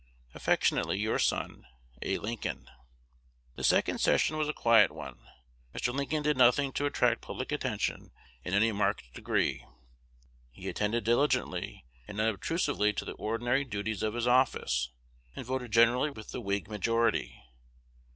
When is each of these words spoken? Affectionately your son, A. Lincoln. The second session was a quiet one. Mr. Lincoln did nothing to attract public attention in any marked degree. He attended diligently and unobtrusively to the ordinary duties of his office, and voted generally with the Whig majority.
Affectionately 0.33 0.97
your 0.97 1.19
son, 1.19 1.67
A. 2.01 2.17
Lincoln. 2.17 2.67
The 3.53 3.63
second 3.63 3.99
session 3.99 4.35
was 4.35 4.49
a 4.49 4.51
quiet 4.51 4.89
one. 4.91 5.27
Mr. 5.75 5.93
Lincoln 5.93 6.23
did 6.23 6.37
nothing 6.37 6.71
to 6.73 6.87
attract 6.87 7.21
public 7.21 7.51
attention 7.51 8.09
in 8.43 8.55
any 8.55 8.71
marked 8.71 9.13
degree. 9.13 9.63
He 10.49 10.67
attended 10.67 11.03
diligently 11.03 11.85
and 12.07 12.19
unobtrusively 12.19 12.93
to 12.93 13.05
the 13.05 13.11
ordinary 13.13 13.63
duties 13.63 14.01
of 14.01 14.15
his 14.15 14.25
office, 14.25 14.89
and 15.35 15.45
voted 15.45 15.71
generally 15.71 16.09
with 16.09 16.31
the 16.31 16.41
Whig 16.41 16.67
majority. 16.67 17.39